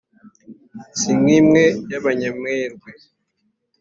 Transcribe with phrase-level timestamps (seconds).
[0.99, 2.91] si nk’imwe y’abanyamerwe